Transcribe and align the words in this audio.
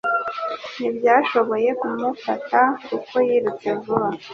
Ntibashoboye 0.77 1.69
kumufata 1.81 2.59
kuko 2.87 3.15
yirutse 3.27 3.67
vuba. 3.83 4.09